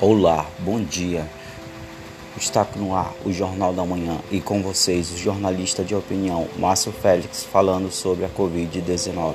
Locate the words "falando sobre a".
7.44-8.28